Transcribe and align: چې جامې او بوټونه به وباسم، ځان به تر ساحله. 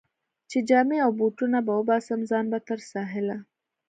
چې 0.49 0.57
جامې 0.69 0.97
او 1.05 1.11
بوټونه 1.19 1.57
به 1.65 1.73
وباسم، 1.79 2.19
ځان 2.29 2.45
به 2.51 2.59
تر 2.67 2.79
ساحله. 2.91 3.37